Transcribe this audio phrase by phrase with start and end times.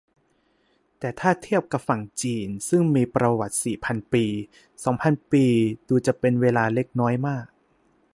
[0.99, 4.25] แต่ถ้าเทียบกับฝั่งจีนซึ่งมีประวัติสี่พันปี
[4.83, 5.45] สองพันปี
[5.87, 7.45] ดูจะเป็นเวลาเล็กน้อยมาก